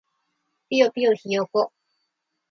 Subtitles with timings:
[0.67, 1.71] ぴよぴよひよこ